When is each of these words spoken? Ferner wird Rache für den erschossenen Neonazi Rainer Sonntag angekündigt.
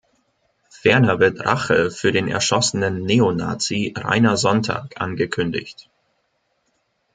Ferner 0.71 1.19
wird 1.19 1.45
Rache 1.45 1.91
für 1.91 2.11
den 2.11 2.27
erschossenen 2.27 3.03
Neonazi 3.03 3.93
Rainer 3.95 4.35
Sonntag 4.35 4.99
angekündigt. 4.99 5.91